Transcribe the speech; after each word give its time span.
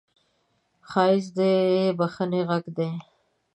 ښایست 0.89 1.31
د 1.37 1.39
بښنې 1.97 2.41
غږ 2.49 2.65
دی 2.77 2.89